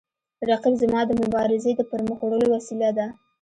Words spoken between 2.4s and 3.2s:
وسیله ده